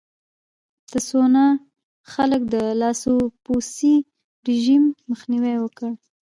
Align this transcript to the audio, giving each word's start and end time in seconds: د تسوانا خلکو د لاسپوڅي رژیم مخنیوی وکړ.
د 0.03 0.03
تسوانا 0.91 1.45
خلکو 2.13 2.45
د 2.53 2.55
لاسپوڅي 2.79 3.93
رژیم 4.47 4.83
مخنیوی 5.09 5.55
وکړ. 5.59 5.89